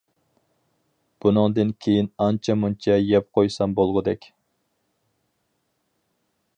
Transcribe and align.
بۇندىن 1.25 1.73
كېيىن 1.85 2.09
ئانچە 2.25 2.57
مۇنچە 2.63 2.97
يەپ 3.11 3.29
قويسام 3.39 3.77
بولغۇدەك. 3.81 4.27